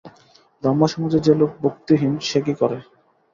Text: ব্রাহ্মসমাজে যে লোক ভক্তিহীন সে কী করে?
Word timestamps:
ব্রাহ্মসমাজে 0.63 1.19
যে 1.25 1.33
লোক 1.35 1.51
ভক্তিহীন 1.63 2.13
সে 2.27 2.39
কী 2.45 2.53
করে? 2.53 2.77